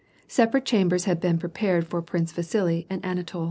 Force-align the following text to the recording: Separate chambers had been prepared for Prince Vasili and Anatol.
Separate 0.27 0.65
chambers 0.65 1.05
had 1.05 1.19
been 1.21 1.37
prepared 1.37 1.85
for 1.85 2.01
Prince 2.01 2.31
Vasili 2.31 2.87
and 2.89 3.03
Anatol. 3.05 3.39